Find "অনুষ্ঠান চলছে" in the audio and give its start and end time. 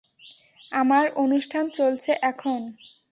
1.15-2.11